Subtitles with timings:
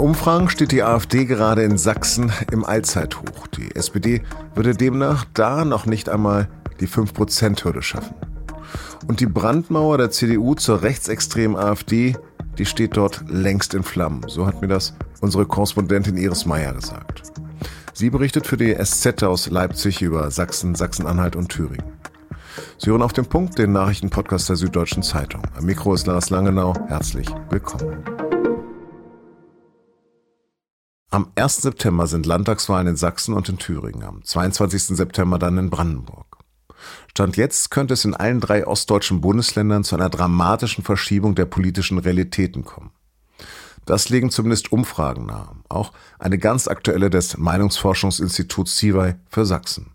[0.00, 3.46] Umfragen steht die AfD gerade in Sachsen im Allzeithoch.
[3.48, 4.22] Die SPD
[4.54, 6.48] würde demnach da noch nicht einmal
[6.80, 8.14] die 5%-Hürde schaffen.
[9.06, 12.16] Und die Brandmauer der CDU zur rechtsextremen AfD,
[12.58, 14.22] die steht dort längst in Flammen.
[14.26, 17.22] So hat mir das unsere Korrespondentin Iris Meyer gesagt.
[17.92, 21.92] Sie berichtet für die SZ aus Leipzig über Sachsen, Sachsen-Anhalt und Thüringen.
[22.78, 25.42] Sie hören auf den Punkt den Nachrichtenpodcast der Süddeutschen Zeitung.
[25.56, 26.74] Am Mikro ist Lars Langenau.
[26.88, 28.19] Herzlich willkommen.
[31.12, 31.62] Am 1.
[31.62, 34.96] September sind Landtagswahlen in Sachsen und in Thüringen, am 22.
[34.96, 36.38] September dann in Brandenburg.
[37.08, 41.98] Stand jetzt könnte es in allen drei ostdeutschen Bundesländern zu einer dramatischen Verschiebung der politischen
[41.98, 42.92] Realitäten kommen.
[43.86, 49.90] Das legen zumindest Umfragen nahe, auch eine ganz aktuelle des Meinungsforschungsinstituts CIVI für Sachsen.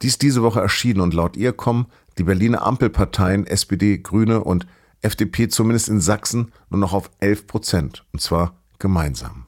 [0.00, 1.86] Dies diese Woche erschienen und laut ihr kommen
[2.18, 4.64] die Berliner Ampelparteien SPD, Grüne und
[5.02, 9.46] FDP zumindest in Sachsen nur noch auf 11 Prozent, und zwar gemeinsam.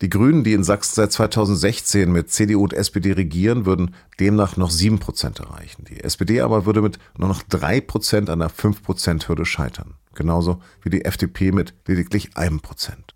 [0.00, 4.70] Die Grünen, die in Sachsen seit 2016 mit CDU und SPD regieren, würden demnach noch
[4.70, 5.84] 7 Prozent erreichen.
[5.88, 9.94] Die SPD aber würde mit nur noch 3 Prozent an der 5 Prozent Hürde scheitern.
[10.14, 13.14] Genauso wie die FDP mit lediglich einem Prozent.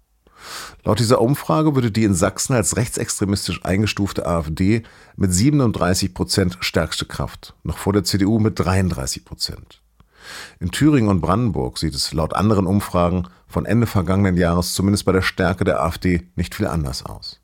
[0.84, 4.82] Laut dieser Umfrage würde die in Sachsen als rechtsextremistisch eingestufte AfD
[5.16, 9.82] mit 37 Prozent stärkste Kraft, noch vor der CDU mit 33 Prozent.
[10.60, 15.12] In Thüringen und Brandenburg sieht es laut anderen Umfragen von Ende vergangenen Jahres zumindest bei
[15.12, 17.40] der Stärke der AfD nicht viel anders aus.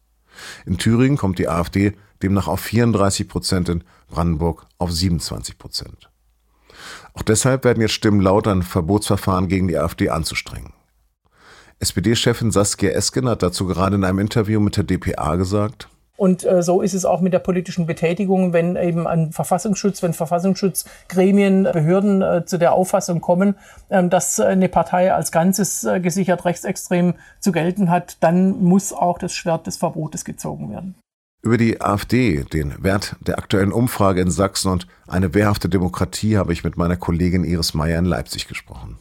[0.66, 6.10] In Thüringen kommt die AfD demnach auf 34 Prozent, in Brandenburg auf 27 Prozent.
[7.14, 10.72] Auch deshalb werden jetzt Stimmen laut, ein Verbotsverfahren gegen die AfD anzustrengen.
[11.78, 16.62] SPD-Chefin Saskia Esken hat dazu gerade in einem Interview mit der DPA gesagt, und äh,
[16.62, 22.22] so ist es auch mit der politischen Betätigung, wenn eben ein Verfassungsschutz, wenn Verfassungsschutzgremien, Behörden
[22.22, 23.56] äh, zu der Auffassung kommen,
[23.88, 29.18] äh, dass eine Partei als Ganzes äh, gesichert rechtsextrem zu gelten hat, dann muss auch
[29.18, 30.94] das Schwert des Verbotes gezogen werden.
[31.42, 36.52] Über die AfD, den Wert der aktuellen Umfrage in Sachsen und eine wehrhafte Demokratie habe
[36.52, 38.98] ich mit meiner Kollegin Iris Meyer in Leipzig gesprochen.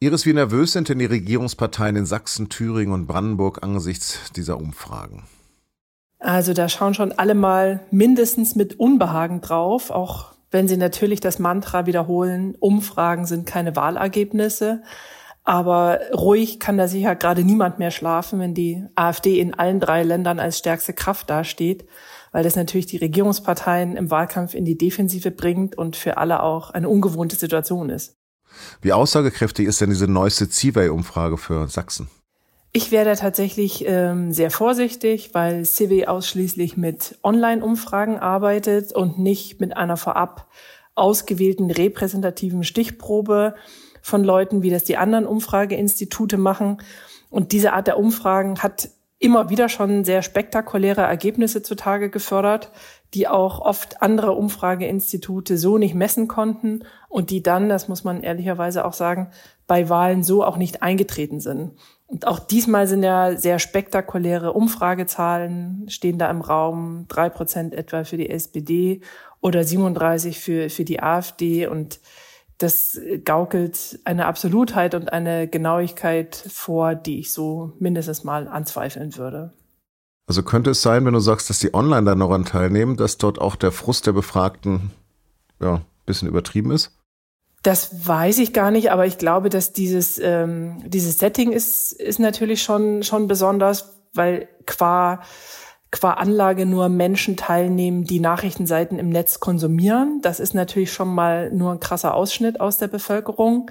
[0.00, 5.22] Iris, wie nervös sind denn die Regierungsparteien in Sachsen, Thüringen und Brandenburg angesichts dieser Umfragen?
[6.26, 11.38] Also da schauen schon alle mal mindestens mit Unbehagen drauf, auch wenn sie natürlich das
[11.38, 14.82] Mantra wiederholen, Umfragen sind keine Wahlergebnisse.
[15.44, 20.02] Aber ruhig kann da sicher gerade niemand mehr schlafen, wenn die AfD in allen drei
[20.02, 21.86] Ländern als stärkste Kraft dasteht,
[22.32, 26.70] weil das natürlich die Regierungsparteien im Wahlkampf in die Defensive bringt und für alle auch
[26.70, 28.16] eine ungewohnte Situation ist.
[28.82, 32.08] Wie aussagekräftig ist denn diese neueste Ziway-Umfrage für Sachsen?
[32.76, 39.74] Ich werde tatsächlich ähm, sehr vorsichtig, weil CW ausschließlich mit Online-Umfragen arbeitet und nicht mit
[39.74, 40.46] einer vorab
[40.94, 43.54] ausgewählten repräsentativen Stichprobe
[44.02, 46.76] von Leuten, wie das die anderen Umfrageinstitute machen.
[47.30, 52.72] Und diese Art der Umfragen hat immer wieder schon sehr spektakuläre Ergebnisse zutage gefördert,
[53.14, 58.22] die auch oft andere Umfrageinstitute so nicht messen konnten und die dann, das muss man
[58.22, 59.30] ehrlicherweise auch sagen,
[59.66, 61.72] bei Wahlen so auch nicht eingetreten sind.
[62.06, 68.04] Und auch diesmal sind ja sehr spektakuläre Umfragezahlen, stehen da im Raum, drei Prozent etwa
[68.04, 69.00] für die SPD
[69.40, 71.66] oder 37 für, für die AfD.
[71.66, 71.98] Und
[72.58, 79.52] das gaukelt eine Absolutheit und eine Genauigkeit vor, die ich so mindestens mal anzweifeln würde.
[80.28, 83.18] Also könnte es sein, wenn du sagst, dass die online da noch an teilnehmen, dass
[83.18, 84.90] dort auch der Frust der Befragten
[85.60, 86.95] ja, bisschen übertrieben ist?
[87.66, 92.20] Das weiß ich gar nicht, aber ich glaube, dass dieses, ähm, dieses Setting ist, ist
[92.20, 95.20] natürlich schon, schon besonders, weil qua,
[95.90, 100.20] qua Anlage nur Menschen teilnehmen, die Nachrichtenseiten im Netz konsumieren.
[100.22, 103.68] Das ist natürlich schon mal nur ein krasser Ausschnitt aus der Bevölkerung.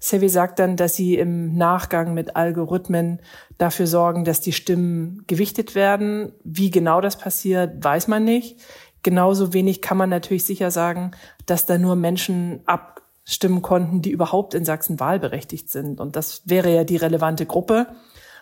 [0.00, 3.20] Sevi sagt dann, dass sie im Nachgang mit Algorithmen
[3.58, 6.32] dafür sorgen, dass die Stimmen gewichtet werden.
[6.42, 8.58] Wie genau das passiert, weiß man nicht.
[9.04, 11.12] Genauso wenig kann man natürlich sicher sagen,
[11.46, 12.96] dass da nur Menschen ab
[13.28, 16.00] stimmen konnten, die überhaupt in Sachsen wahlberechtigt sind.
[16.00, 17.88] Und das wäre ja die relevante Gruppe.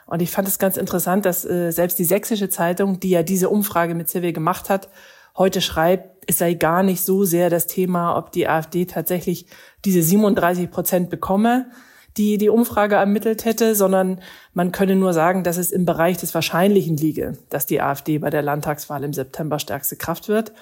[0.07, 3.49] Und ich fand es ganz interessant, dass äh, selbst die Sächsische Zeitung, die ja diese
[3.49, 4.91] Umfrage mit Civil gemacht hat,
[5.39, 9.47] heute schreibt, es sei gar nicht so sehr das Thema, ob die AfD tatsächlich
[9.87, 11.71] diese 37 Prozent bekomme,
[12.19, 14.21] die die Umfrage ermittelt hätte, sondern
[14.53, 18.29] man könne nur sagen, dass es im Bereich des Wahrscheinlichen liege, dass die AfD bei
[18.29, 20.53] der Landtagswahl im September stärkste Kraft wird.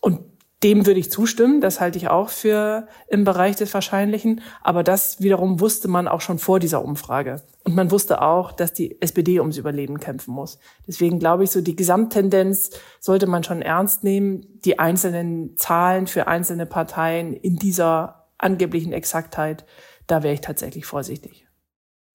[0.00, 0.20] Und
[0.62, 1.60] dem würde ich zustimmen.
[1.60, 4.42] Das halte ich auch für im Bereich des Wahrscheinlichen.
[4.62, 7.42] Aber das wiederum wusste man auch schon vor dieser Umfrage.
[7.64, 10.58] Und man wusste auch, dass die SPD ums Überleben kämpfen muss.
[10.86, 12.70] Deswegen glaube ich, so die Gesamttendenz
[13.00, 14.46] sollte man schon ernst nehmen.
[14.64, 19.64] Die einzelnen Zahlen für einzelne Parteien in dieser angeblichen Exaktheit,
[20.06, 21.46] da wäre ich tatsächlich vorsichtig.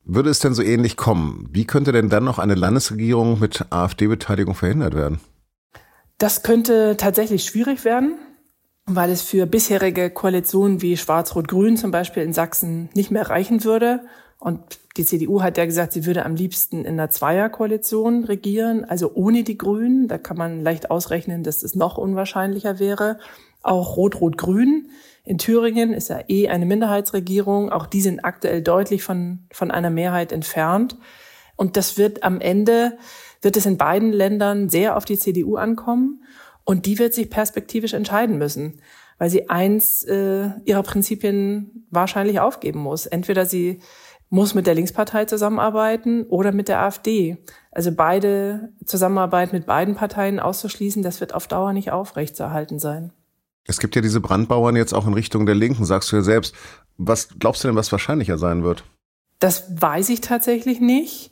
[0.03, 1.49] Würde es denn so ähnlich kommen?
[1.51, 5.19] Wie könnte denn dann noch eine Landesregierung mit AfD-Beteiligung verhindert werden?
[6.19, 8.17] Das könnte tatsächlich schwierig werden,
[8.87, 14.01] weil es für bisherige Koalitionen wie Schwarz-Rot-Grün zum Beispiel in Sachsen nicht mehr reichen würde.
[14.37, 19.11] Und die CDU hat ja gesagt, sie würde am liebsten in einer Zweierkoalition regieren, also
[19.15, 20.07] ohne die Grünen.
[20.07, 23.17] Da kann man leicht ausrechnen, dass das noch unwahrscheinlicher wäre.
[23.63, 24.89] Auch Rot-Rot-Grün
[25.23, 27.71] in Thüringen ist ja eh eine Minderheitsregierung.
[27.71, 30.95] Auch die sind aktuell deutlich von, von einer Mehrheit entfernt.
[31.55, 32.99] Und das wird am Ende,
[33.41, 36.21] wird es in beiden Ländern sehr auf die CDU ankommen.
[36.65, 38.81] Und die wird sich perspektivisch entscheiden müssen,
[39.17, 43.05] weil sie eins äh, ihrer Prinzipien wahrscheinlich aufgeben muss.
[43.05, 43.79] Entweder sie
[44.29, 47.37] muss mit der Linkspartei zusammenarbeiten oder mit der AfD.
[47.71, 53.11] Also beide Zusammenarbeit mit beiden Parteien auszuschließen, das wird auf Dauer nicht aufrechtzuerhalten sein.
[53.67, 56.55] Es gibt ja diese Brandbauern jetzt auch in Richtung der Linken, sagst du ja selbst.
[56.97, 58.83] Was glaubst du denn, was wahrscheinlicher sein wird?
[59.39, 61.31] Das weiß ich tatsächlich nicht.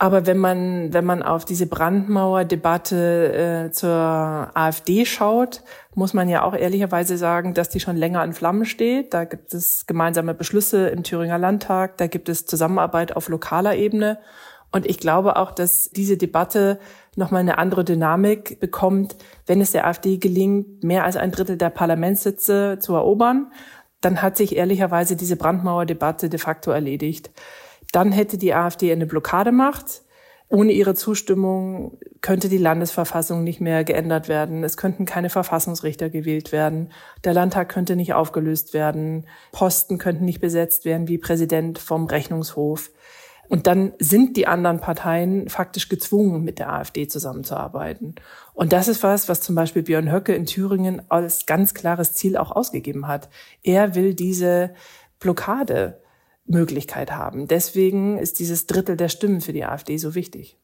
[0.00, 5.62] Aber wenn man, wenn man auf diese Brandmauerdebatte äh, zur AfD schaut,
[5.94, 9.12] muss man ja auch ehrlicherweise sagen, dass die schon länger in Flammen steht.
[9.12, 14.18] Da gibt es gemeinsame Beschlüsse im Thüringer Landtag, da gibt es Zusammenarbeit auf lokaler Ebene.
[14.70, 16.78] Und ich glaube auch, dass diese Debatte
[17.16, 19.16] nochmal eine andere Dynamik bekommt,
[19.46, 23.50] wenn es der AfD gelingt, mehr als ein Drittel der Parlamentssitze zu erobern.
[24.00, 27.30] Dann hat sich ehrlicherweise diese Brandmauerdebatte de facto erledigt.
[27.92, 30.02] Dann hätte die AfD eine Blockademacht.
[30.50, 34.64] Ohne ihre Zustimmung könnte die Landesverfassung nicht mehr geändert werden.
[34.64, 36.90] Es könnten keine Verfassungsrichter gewählt werden.
[37.24, 39.26] Der Landtag könnte nicht aufgelöst werden.
[39.52, 42.90] Posten könnten nicht besetzt werden wie Präsident vom Rechnungshof.
[43.48, 48.14] Und dann sind die anderen Parteien faktisch gezwungen, mit der AfD zusammenzuarbeiten.
[48.52, 52.36] Und das ist was, was zum Beispiel Björn Höcke in Thüringen als ganz klares Ziel
[52.36, 53.30] auch ausgegeben hat.
[53.62, 54.74] Er will diese
[56.48, 57.46] Blockademöglichkeit haben.
[57.46, 60.56] Deswegen ist dieses Drittel der Stimmen für die AfD so wichtig.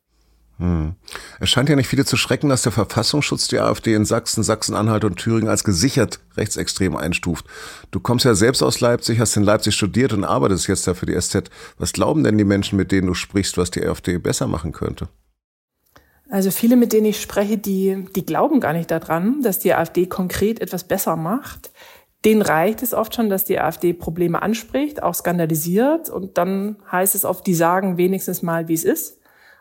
[0.58, 0.94] Hm.
[1.40, 5.04] Es scheint ja nicht viele zu schrecken, dass der Verfassungsschutz die AfD in Sachsen, Sachsen-Anhalt
[5.04, 7.44] und Thüringen als gesichert rechtsextrem einstuft.
[7.90, 11.06] Du kommst ja selbst aus Leipzig, hast in Leipzig studiert und arbeitest jetzt da für
[11.06, 11.50] die SZ.
[11.76, 15.08] Was glauben denn die Menschen, mit denen du sprichst, was die AfD besser machen könnte?
[16.30, 20.06] Also viele, mit denen ich spreche, die, die glauben gar nicht daran, dass die AfD
[20.06, 21.70] konkret etwas besser macht.
[22.24, 27.14] Denen reicht es oft schon, dass die AfD Probleme anspricht, auch skandalisiert und dann heißt
[27.14, 29.20] es oft, die sagen wenigstens mal, wie es ist.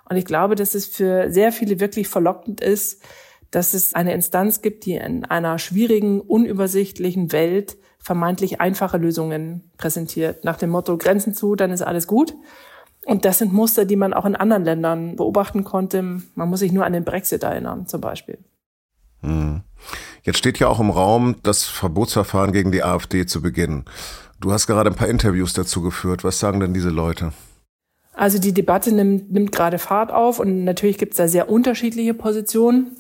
[0.10, 3.02] Und ich glaube, dass es für sehr viele wirklich verlockend ist,
[3.52, 10.44] dass es eine Instanz gibt, die in einer schwierigen, unübersichtlichen Welt vermeintlich einfache Lösungen präsentiert.
[10.44, 12.34] Nach dem Motto Grenzen zu, dann ist alles gut.
[13.06, 16.02] Und das sind Muster, die man auch in anderen Ländern beobachten konnte.
[16.02, 18.40] Man muss sich nur an den Brexit erinnern, zum Beispiel.
[19.22, 19.62] Hm.
[20.24, 23.86] Jetzt steht ja auch im Raum, das Verbotsverfahren gegen die AfD zu beginnen.
[24.40, 26.24] Du hast gerade ein paar Interviews dazu geführt.
[26.24, 27.34] Was sagen denn diese Leute?
[28.14, 32.14] Also die Debatte nimmt, nimmt gerade Fahrt auf und natürlich gibt es da sehr unterschiedliche
[32.14, 32.96] Positionen.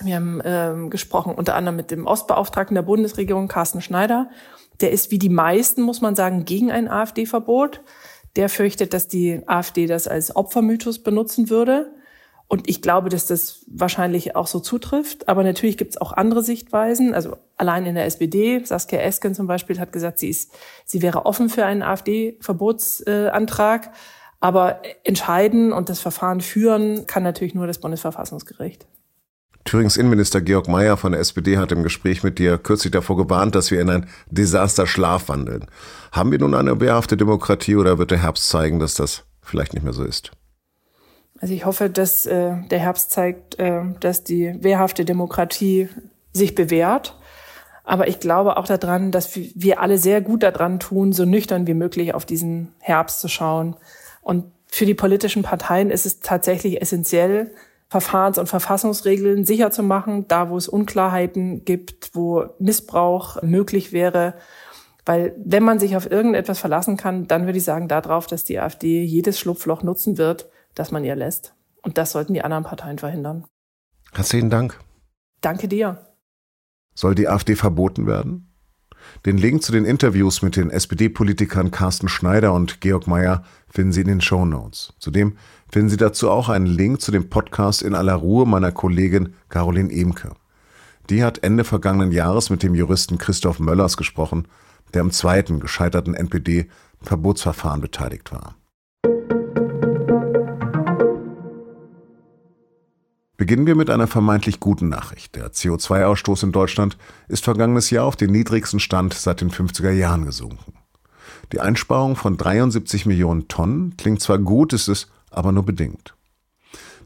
[0.00, 4.28] Wir haben ähm, gesprochen unter anderem mit dem Ostbeauftragten der Bundesregierung, Carsten Schneider.
[4.80, 7.80] Der ist wie die meisten, muss man sagen, gegen ein AfD-Verbot.
[8.34, 11.90] Der fürchtet, dass die AfD das als Opfermythos benutzen würde.
[12.48, 15.28] Und ich glaube, dass das wahrscheinlich auch so zutrifft.
[15.28, 17.12] Aber natürlich gibt es auch andere Sichtweisen.
[17.12, 20.52] Also allein in der SPD, Saskia Esken zum Beispiel hat gesagt, sie ist,
[20.84, 23.90] sie wäre offen für einen AfD-Verbotsantrag.
[24.38, 28.86] Aber entscheiden und das Verfahren führen kann natürlich nur das Bundesverfassungsgericht.
[29.64, 33.56] Thürings Innenminister Georg Mayer von der SPD hat im Gespräch mit dir kürzlich davor gewarnt,
[33.56, 35.66] dass wir in ein Desaster Schlaf wandeln.
[36.12, 39.82] Haben wir nun eine wehrhafte Demokratie oder wird der Herbst zeigen, dass das vielleicht nicht
[39.82, 40.30] mehr so ist?
[41.40, 45.88] Also ich hoffe, dass äh, der Herbst zeigt, äh, dass die wehrhafte Demokratie
[46.32, 47.18] sich bewährt.
[47.84, 51.74] Aber ich glaube auch daran, dass wir alle sehr gut daran tun, so nüchtern wie
[51.74, 53.76] möglich auf diesen Herbst zu schauen
[54.26, 57.52] und für die politischen Parteien ist es tatsächlich essentiell,
[57.88, 64.34] Verfahrens- und Verfassungsregeln sicher zu machen, da wo es Unklarheiten gibt, wo Missbrauch möglich wäre.
[65.04, 68.58] Weil wenn man sich auf irgendetwas verlassen kann, dann würde ich sagen darauf, dass die
[68.58, 71.54] AfD jedes Schlupfloch nutzen wird, das man ihr lässt.
[71.82, 73.44] Und das sollten die anderen Parteien verhindern.
[74.12, 74.78] Herzlichen Dank.
[75.40, 76.14] Danke dir.
[76.94, 78.52] Soll die AfD verboten werden?
[79.24, 84.00] Den Link zu den Interviews mit den SPD-Politikern Carsten Schneider und Georg Mayer finden Sie
[84.00, 84.94] in den Show Notes.
[84.98, 85.36] Zudem
[85.70, 89.92] finden Sie dazu auch einen Link zu dem Podcast in aller Ruhe meiner Kollegin Caroline
[89.92, 90.32] Emke.
[91.10, 94.48] Die hat Ende vergangenen Jahres mit dem Juristen Christoph Möllers gesprochen,
[94.94, 98.56] der am zweiten gescheiterten NPD-Verbotsverfahren beteiligt war.
[103.36, 105.36] Beginnen wir mit einer vermeintlich guten Nachricht.
[105.36, 106.96] Der CO2-Ausstoß in Deutschland
[107.28, 110.72] ist vergangenes Jahr auf den niedrigsten Stand seit den 50er Jahren gesunken.
[111.52, 116.14] Die Einsparung von 73 Millionen Tonnen klingt zwar gut, ist es aber nur bedingt.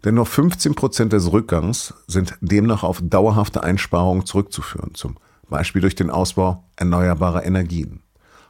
[0.05, 5.19] Denn nur 15 Prozent des Rückgangs sind demnach auf dauerhafte Einsparungen zurückzuführen, zum
[5.49, 8.03] Beispiel durch den Ausbau erneuerbarer Energien.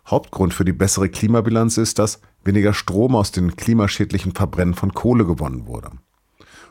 [0.06, 5.24] Hauptgrund für die bessere Klimabilanz ist, dass weniger Strom aus den klimaschädlichen Verbrennen von Kohle
[5.24, 5.90] gewonnen wurde.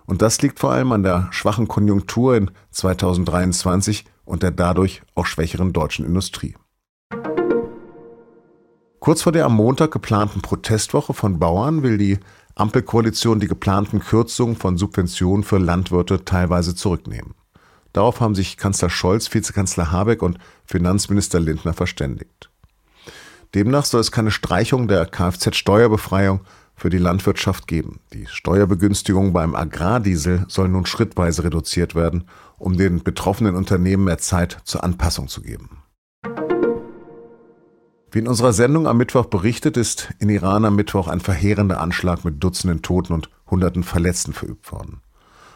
[0.09, 5.27] Und das liegt vor allem an der schwachen Konjunktur in 2023 und der dadurch auch
[5.27, 6.55] schwächeren deutschen Industrie.
[8.99, 12.17] Kurz vor der am Montag geplanten Protestwoche von Bauern will die
[12.55, 17.35] Ampelkoalition die geplanten Kürzungen von Subventionen für Landwirte teilweise zurücknehmen.
[17.93, 22.49] Darauf haben sich Kanzler Scholz, Vizekanzler Habeck und Finanzminister Lindner verständigt.
[23.53, 26.41] Demnach soll es keine Streichung der Kfz-Steuerbefreiung
[26.79, 27.99] für die Landwirtschaft geben.
[28.13, 32.23] Die Steuerbegünstigung beim Agrardiesel soll nun schrittweise reduziert werden,
[32.57, 35.83] um den betroffenen Unternehmen mehr Zeit zur Anpassung zu geben.
[38.11, 42.25] Wie in unserer Sendung am Mittwoch berichtet, ist in Iran am Mittwoch ein verheerender Anschlag
[42.25, 45.01] mit Dutzenden Toten und Hunderten Verletzten verübt worden.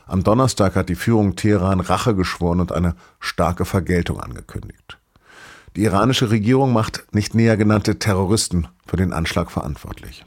[0.05, 4.99] Am Donnerstag hat die Führung Teheran Rache geschworen und eine starke Vergeltung angekündigt.
[5.75, 10.25] Die iranische Regierung macht nicht näher genannte Terroristen für den Anschlag verantwortlich.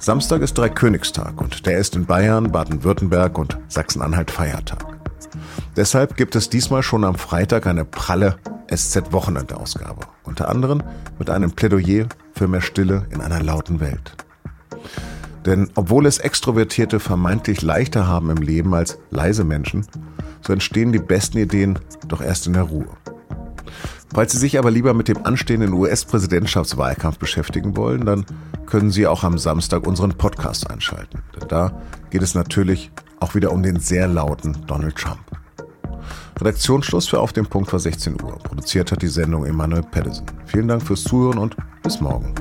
[0.00, 4.96] Samstag ist Dreikönigstag und der ist in Bayern, Baden-Württemberg und Sachsen-Anhalt Feiertag.
[5.76, 8.36] Deshalb gibt es diesmal schon am Freitag eine pralle
[8.72, 10.06] SZ-Wochenendausgabe.
[10.22, 10.84] Unter anderem
[11.18, 14.14] mit einem Plädoyer für mehr Stille in einer lauten Welt.
[15.44, 19.84] Denn obwohl es Extrovertierte vermeintlich leichter haben im Leben als leise Menschen,
[20.42, 22.86] so entstehen die besten Ideen doch erst in der Ruhe.
[24.14, 28.24] Falls Sie sich aber lieber mit dem anstehenden US-Präsidentschaftswahlkampf beschäftigen wollen, dann
[28.66, 31.22] können Sie auch am Samstag unseren Podcast einschalten.
[31.38, 35.20] Denn da geht es natürlich auch wieder um den sehr lauten Donald Trump.
[36.40, 38.38] Redaktionsschluss für Auf dem Punkt war 16 Uhr.
[38.38, 40.26] Produziert hat die Sendung Emanuel Pedersen.
[40.46, 42.32] Vielen Dank fürs Zuhören und bis morgen.